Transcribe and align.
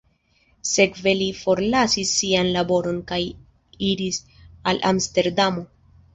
Sekve 0.69 1.11
li 1.19 1.27
forlasis 1.41 2.13
sian 2.21 2.49
laboron 2.57 2.99
kaj 3.13 3.21
iris 3.91 4.19
al 4.73 4.83
Amsterdamo. 4.95 5.69